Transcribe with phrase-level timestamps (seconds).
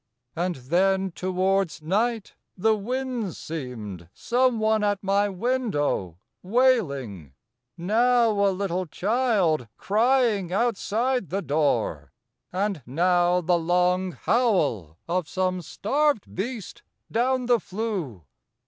[0.35, 7.33] And then, towards night, the wind seemed some one at My window wailing:
[7.77, 12.13] now a little child Crying outside the door;
[12.51, 16.81] and now the long Howl of some starved beast
[17.11, 18.23] down the flue.